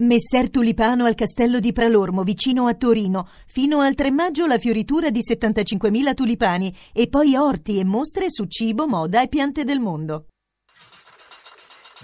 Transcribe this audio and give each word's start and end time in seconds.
Messer 0.00 0.48
Tulipano 0.48 1.06
al 1.06 1.16
castello 1.16 1.58
di 1.58 1.72
Pralormo, 1.72 2.22
vicino 2.22 2.68
a 2.68 2.74
Torino. 2.74 3.28
Fino 3.48 3.80
al 3.80 3.96
3 3.96 4.12
maggio 4.12 4.46
la 4.46 4.56
fioritura 4.56 5.10
di 5.10 5.18
75.000 5.28 6.14
tulipani 6.14 6.72
e 6.92 7.08
poi 7.08 7.34
orti 7.34 7.80
e 7.80 7.84
mostre 7.84 8.26
su 8.30 8.44
cibo, 8.44 8.86
moda 8.86 9.20
e 9.22 9.26
piante 9.26 9.64
del 9.64 9.80
mondo. 9.80 10.28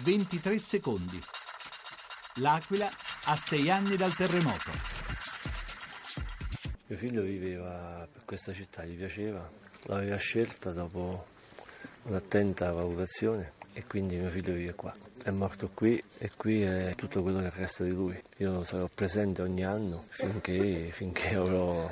23 0.02 0.58
secondi. 0.58 1.22
L'Aquila 2.38 2.90
a 3.26 3.36
sei 3.36 3.70
anni 3.70 3.94
dal 3.94 4.16
terremoto. 4.16 4.72
Mio 6.88 6.98
figlio 6.98 7.22
viveva 7.22 8.08
per 8.12 8.24
questa 8.24 8.52
città, 8.52 8.84
gli 8.84 8.96
piaceva, 8.96 9.48
l'aveva 9.82 10.16
scelta 10.16 10.72
dopo 10.72 11.26
un'attenta 12.02 12.72
valutazione 12.72 13.52
e 13.72 13.84
quindi 13.86 14.16
mio 14.16 14.30
figlio 14.30 14.52
vive 14.52 14.74
qua. 14.74 14.92
È 15.24 15.30
morto 15.30 15.70
qui 15.72 16.04
e 16.18 16.30
qui 16.36 16.60
è 16.60 16.92
tutto 16.96 17.22
quello 17.22 17.40
che 17.40 17.50
resta 17.54 17.82
di 17.82 17.92
lui. 17.92 18.14
Io 18.36 18.62
sarò 18.62 18.90
presente 18.94 19.40
ogni 19.40 19.64
anno 19.64 20.04
finché, 20.10 20.90
finché 20.92 21.36
avrò 21.36 21.90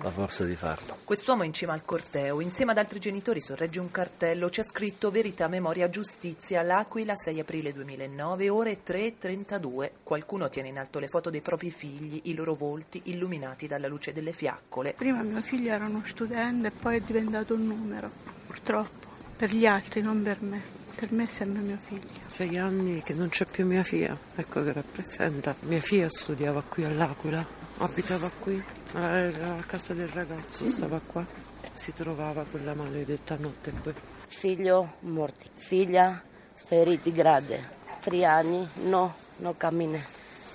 la 0.00 0.10
forza 0.10 0.44
di 0.44 0.56
farlo. 0.56 0.96
Quest'uomo 1.04 1.42
in 1.42 1.52
cima 1.52 1.74
al 1.74 1.82
corteo, 1.82 2.40
insieme 2.40 2.72
ad 2.72 2.78
altri 2.78 2.98
genitori, 2.98 3.42
sorregge 3.42 3.80
un 3.80 3.90
cartello. 3.90 4.48
C'è 4.48 4.62
scritto 4.62 5.10
Verità, 5.10 5.46
Memoria, 5.46 5.90
Giustizia, 5.90 6.62
L'Aquila, 6.62 7.16
6 7.16 7.40
aprile 7.40 7.74
2009, 7.74 8.48
ore 8.48 8.78
3.32. 8.82 9.90
Qualcuno 10.02 10.48
tiene 10.48 10.68
in 10.68 10.78
alto 10.78 11.00
le 11.00 11.08
foto 11.08 11.28
dei 11.28 11.42
propri 11.42 11.70
figli, 11.70 12.22
i 12.24 12.34
loro 12.34 12.54
volti 12.54 13.02
illuminati 13.04 13.66
dalla 13.66 13.88
luce 13.88 14.14
delle 14.14 14.32
fiaccole. 14.32 14.94
Prima 14.94 15.20
mio 15.20 15.42
figlio 15.42 15.70
era 15.70 15.84
uno 15.84 16.00
studente 16.06 16.68
e 16.68 16.70
poi 16.70 16.96
è 16.96 17.00
diventato 17.00 17.52
un 17.52 17.66
numero, 17.66 18.10
purtroppo, 18.46 19.06
per 19.36 19.52
gli 19.52 19.66
altri, 19.66 20.00
non 20.00 20.22
per 20.22 20.40
me. 20.40 20.79
Per 21.00 21.12
me 21.12 21.24
è 21.24 21.28
sempre 21.28 21.62
mio 21.62 21.78
figlio. 21.80 22.06
Sei 22.26 22.58
anni 22.58 23.02
che 23.02 23.14
non 23.14 23.30
c'è 23.30 23.46
più 23.46 23.64
mia 23.64 23.82
figlia, 23.82 24.14
ecco 24.34 24.62
che 24.62 24.70
rappresenta. 24.70 25.54
Mia 25.60 25.80
figlia 25.80 26.10
studiava 26.10 26.62
qui 26.62 26.84
all'Aquila, 26.84 27.42
abitava 27.78 28.30
qui, 28.38 28.62
la, 28.92 29.30
la 29.30 29.64
casa 29.66 29.94
del 29.94 30.08
ragazzo 30.08 30.68
stava 30.68 31.00
qua. 31.04 31.24
Si 31.72 31.94
trovava 31.94 32.44
quella 32.44 32.74
maledetta 32.74 33.38
notte 33.40 33.72
qui. 33.82 33.94
Figlio 34.26 34.96
morto, 35.00 35.46
figlia 35.54 36.22
feriti 36.54 37.12
grave, 37.12 37.66
tre 38.00 38.26
anni, 38.26 38.68
no, 38.82 39.14
non 39.36 39.56
cammina, 39.56 39.98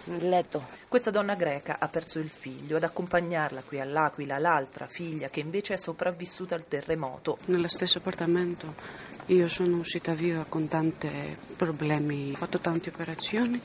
in 0.03 0.29
letto. 0.29 0.63
Questa 0.88 1.09
donna 1.09 1.33
greca 1.33 1.77
ha 1.79 1.88
perso 1.88 2.19
il 2.19 2.29
figlio, 2.29 2.77
ad 2.77 2.83
accompagnarla 2.83 3.63
qui 3.63 3.79
all'Aquila 3.79 4.38
l'altra 4.38 4.85
figlia 4.85 5.27
che 5.27 5.39
invece 5.39 5.73
è 5.73 5.77
sopravvissuta 5.77 6.53
al 6.53 6.67
terremoto. 6.67 7.39
Nello 7.47 7.67
stesso 7.67 7.97
appartamento 7.97 9.14
io 9.27 9.47
sono 9.47 9.77
uscita 9.77 10.13
via 10.13 10.45
con 10.47 10.67
tanti 10.67 11.09
problemi, 11.55 12.31
ho 12.33 12.37
fatto 12.37 12.59
tante 12.59 12.89
operazioni, 12.89 13.59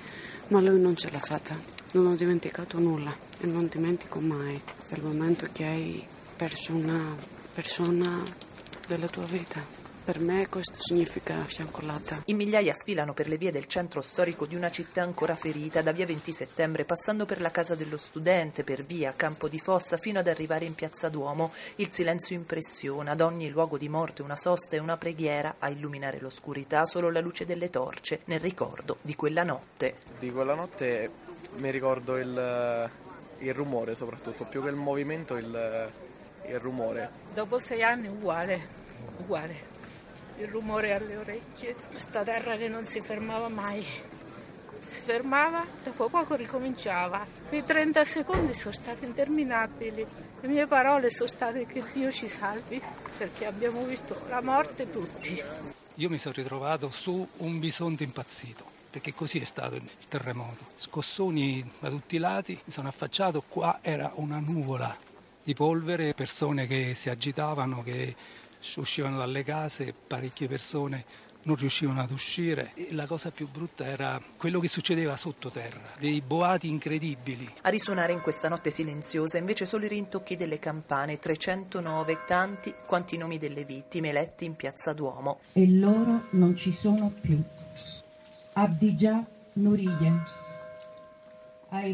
ma 0.48 0.60
lui 0.60 0.80
non 0.80 0.96
ce 0.96 1.10
l'ha 1.10 1.18
fatta. 1.18 1.54
Non 1.92 2.06
ho 2.06 2.14
dimenticato 2.14 2.78
nulla 2.78 3.14
e 3.40 3.46
non 3.46 3.66
dimentico 3.66 4.20
mai 4.20 4.60
il 4.88 5.02
momento 5.02 5.48
che 5.52 5.64
hai 5.64 6.06
perso 6.36 6.72
una 6.72 7.14
persona 7.52 8.22
della 8.88 9.08
tua 9.08 9.24
vita. 9.24 9.79
Per 10.10 10.18
me 10.18 10.48
questo 10.48 10.74
significa 10.80 11.36
fiancolata. 11.44 12.20
In 12.24 12.36
migliaia 12.36 12.74
sfilano 12.74 13.14
per 13.14 13.28
le 13.28 13.36
vie 13.36 13.52
del 13.52 13.66
centro 13.66 14.00
storico 14.00 14.44
di 14.44 14.56
una 14.56 14.68
città 14.68 15.02
ancora 15.02 15.36
ferita, 15.36 15.82
da 15.82 15.92
via 15.92 16.04
20 16.04 16.32
settembre, 16.32 16.84
passando 16.84 17.26
per 17.26 17.40
la 17.40 17.52
casa 17.52 17.76
dello 17.76 17.96
studente, 17.96 18.64
per 18.64 18.82
via 18.82 19.12
Campo 19.14 19.46
di 19.46 19.60
Fossa, 19.60 19.98
fino 19.98 20.18
ad 20.18 20.26
arrivare 20.26 20.64
in 20.64 20.74
piazza 20.74 21.08
Duomo. 21.08 21.52
Il 21.76 21.92
silenzio 21.92 22.34
impressiona, 22.34 23.12
ad 23.12 23.20
ogni 23.20 23.50
luogo 23.50 23.78
di 23.78 23.88
morte 23.88 24.22
una 24.22 24.34
sosta 24.34 24.74
e 24.74 24.80
una 24.80 24.96
preghiera 24.96 25.54
a 25.60 25.68
illuminare 25.68 26.18
l'oscurità, 26.18 26.86
solo 26.86 27.08
la 27.08 27.20
luce 27.20 27.44
delle 27.44 27.70
torce, 27.70 28.22
nel 28.24 28.40
ricordo 28.40 28.96
di 29.02 29.14
quella 29.14 29.44
notte. 29.44 29.98
Di 30.18 30.32
quella 30.32 30.54
notte 30.54 31.08
mi 31.58 31.70
ricordo 31.70 32.16
il, 32.16 32.90
il 33.38 33.54
rumore 33.54 33.94
soprattutto, 33.94 34.44
più 34.44 34.60
che 34.60 34.70
il 34.70 34.74
movimento 34.74 35.36
il, 35.36 35.90
il 36.48 36.58
rumore. 36.58 37.08
Dopo 37.32 37.60
sei 37.60 37.84
anni 37.84 38.08
uguale, 38.08 38.66
uguale 39.18 39.69
il 40.42 40.48
rumore 40.48 40.94
alle 40.94 41.16
orecchie, 41.16 41.74
questa 41.88 42.22
terra 42.22 42.56
che 42.56 42.68
non 42.68 42.86
si 42.86 43.00
fermava 43.00 43.48
mai. 43.48 43.84
Si 44.88 45.02
fermava, 45.02 45.64
dopo 45.84 46.08
poco 46.08 46.34
ricominciava. 46.34 47.24
Quei 47.48 47.62
30 47.62 48.04
secondi 48.04 48.54
sono 48.54 48.72
stati 48.72 49.04
interminabili. 49.04 50.06
Le 50.40 50.48
mie 50.48 50.66
parole 50.66 51.10
sono 51.10 51.28
state 51.28 51.66
che 51.66 51.84
Dio 51.92 52.10
ci 52.10 52.26
salvi, 52.26 52.80
perché 53.16 53.46
abbiamo 53.46 53.84
visto 53.84 54.20
la 54.28 54.40
morte 54.40 54.90
tutti. 54.90 55.40
Io 55.96 56.08
mi 56.08 56.18
sono 56.18 56.34
ritrovato 56.36 56.90
su 56.90 57.28
un 57.38 57.58
bisonte 57.60 58.02
impazzito, 58.04 58.64
perché 58.90 59.14
così 59.14 59.38
è 59.38 59.44
stato 59.44 59.76
il 59.76 59.88
terremoto. 60.08 60.64
Scossoni 60.76 61.70
da 61.78 61.88
tutti 61.90 62.16
i 62.16 62.18
lati, 62.18 62.58
mi 62.64 62.72
sono 62.72 62.88
affacciato, 62.88 63.44
qua 63.46 63.78
era 63.82 64.10
una 64.16 64.38
nuvola 64.38 64.96
di 65.42 65.54
polvere, 65.54 66.14
persone 66.14 66.66
che 66.66 66.94
si 66.94 67.10
agitavano, 67.10 67.82
che 67.82 68.16
uscivano 68.76 69.18
dalle 69.18 69.42
case, 69.42 69.94
parecchie 70.06 70.48
persone 70.48 71.04
non 71.42 71.56
riuscivano 71.56 72.00
ad 72.00 72.10
uscire 72.10 72.72
e 72.74 72.88
la 72.92 73.06
cosa 73.06 73.30
più 73.30 73.48
brutta 73.48 73.86
era 73.86 74.20
quello 74.36 74.60
che 74.60 74.68
succedeva 74.68 75.16
sottoterra, 75.16 75.94
dei 75.98 76.20
boati 76.20 76.68
incredibili. 76.68 77.48
A 77.62 77.68
risuonare 77.70 78.12
in 78.12 78.20
questa 78.20 78.48
notte 78.48 78.70
silenziosa 78.70 79.38
invece 79.38 79.64
solo 79.64 79.84
i 79.84 79.88
rintocchi 79.88 80.36
delle 80.36 80.58
campane, 80.58 81.18
309 81.18 82.24
tanti 82.26 82.74
quanti 82.86 83.14
i 83.14 83.18
nomi 83.18 83.38
delle 83.38 83.64
vittime 83.64 84.10
eletti 84.10 84.44
in 84.44 84.56
piazza 84.56 84.92
Duomo. 84.92 85.40
E 85.52 85.66
loro 85.68 86.26
non 86.30 86.56
ci 86.56 86.72
sono 86.72 87.12
più. 87.20 87.40
Abdigia 88.52 89.24
Nurighe. 89.54 90.49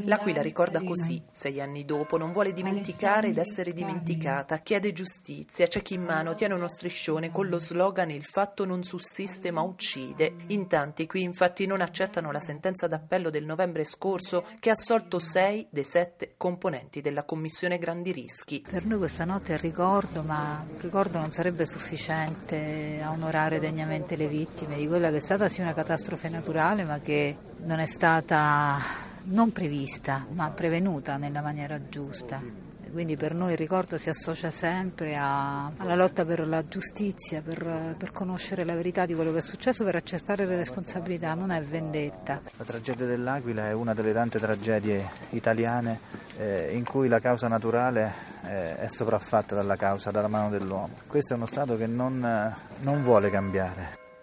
L'Aquila 0.04 0.40
ricorda 0.40 0.82
così, 0.82 1.22
sei 1.30 1.60
anni 1.60 1.84
dopo, 1.84 2.16
non 2.16 2.32
vuole 2.32 2.52
dimenticare 2.52 3.28
ed 3.28 3.36
essere 3.36 3.72
dimenticata, 3.72 4.58
chiede 4.58 4.92
giustizia, 4.92 5.66
c'è 5.66 5.82
chi 5.82 5.94
in 5.94 6.02
mano 6.02 6.34
tiene 6.34 6.54
uno 6.54 6.68
striscione 6.68 7.30
con 7.30 7.48
lo 7.48 7.58
slogan 7.58 8.10
Il 8.10 8.24
fatto 8.24 8.64
non 8.64 8.82
sussiste 8.82 9.50
ma 9.50 9.60
uccide. 9.60 10.34
In 10.48 10.66
tanti 10.66 11.06
qui 11.06 11.22
infatti 11.22 11.66
non 11.66 11.82
accettano 11.82 12.32
la 12.32 12.40
sentenza 12.40 12.86
d'appello 12.86 13.28
del 13.28 13.44
novembre 13.44 13.84
scorso 13.84 14.44
che 14.58 14.70
ha 14.70 14.72
assolto 14.72 15.18
sei 15.18 15.66
dei 15.70 15.84
sette 15.84 16.34
componenti 16.36 17.02
della 17.02 17.24
commissione 17.24 17.78
Grandi 17.78 18.12
Rischi. 18.12 18.64
Per 18.68 18.84
noi 18.86 18.98
questa 18.98 19.24
notte 19.24 19.52
è 19.52 19.54
il 19.56 19.60
ricordo, 19.60 20.22
ma 20.22 20.64
il 20.74 20.80
ricordo 20.80 21.18
non 21.18 21.30
sarebbe 21.30 21.66
sufficiente 21.66 23.00
a 23.02 23.10
onorare 23.10 23.60
degnamente 23.60 24.16
le 24.16 24.28
vittime 24.28 24.76
di 24.76 24.86
quella 24.86 25.10
che 25.10 25.16
è 25.16 25.20
stata 25.20 25.48
sì 25.48 25.60
una 25.60 25.74
catastrofe 25.74 26.28
naturale 26.28 26.84
ma 26.84 26.98
che 27.00 27.36
non 27.58 27.78
è 27.78 27.86
stata 27.86 29.04
non 29.26 29.52
prevista, 29.52 30.26
ma 30.32 30.50
prevenuta 30.50 31.16
nella 31.16 31.40
maniera 31.40 31.88
giusta. 31.88 32.64
Quindi 32.90 33.16
per 33.16 33.34
noi 33.34 33.52
il 33.52 33.58
ricordo 33.58 33.98
si 33.98 34.08
associa 34.08 34.50
sempre 34.50 35.16
a, 35.16 35.70
alla 35.76 35.96
lotta 35.96 36.24
per 36.24 36.46
la 36.46 36.66
giustizia, 36.66 37.42
per, 37.42 37.94
per, 37.98 38.10
conoscere 38.12 38.64
la 38.64 38.74
verità 38.74 39.04
di 39.04 39.14
quello 39.14 39.32
che 39.32 39.38
è 39.38 39.42
successo, 39.42 39.84
per 39.84 39.96
accertare 39.96 40.46
le 40.46 40.56
responsabilità, 40.56 41.34
non 41.34 41.50
è 41.50 41.60
vendetta. 41.60 42.40
La 42.56 42.64
tragedia 42.64 43.04
dell'Aquila 43.04 43.68
è 43.68 43.72
una 43.72 43.92
delle 43.92 44.12
tante 44.12 44.38
tragedie 44.38 45.10
italiane 45.30 46.00
eh, 46.38 46.70
in 46.72 46.84
cui 46.84 47.08
la 47.08 47.18
causa 47.18 47.48
naturale 47.48 48.14
eh, 48.44 48.78
è 48.78 48.86
sopraffatta 48.86 49.54
dalla 49.54 49.76
causa, 49.76 50.10
dalla 50.10 50.28
mano 50.28 50.48
dell'uomo. 50.48 50.90
Questo 51.06 51.34
è 51.34 51.36
uno 51.36 51.46
Stato 51.46 51.76
che 51.76 51.86
non, 51.86 52.54
non 52.80 53.02
vuole 53.02 53.28
cambiare. 53.28 54.05